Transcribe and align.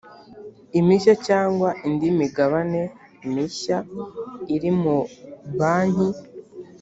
imishya 0.79 1.13
cyangwa 1.27 1.69
indi 1.87 2.07
migabane 2.19 2.81
mishya 3.33 3.77
iri 4.55 4.71
mu 4.81 4.97
banki 5.57 6.09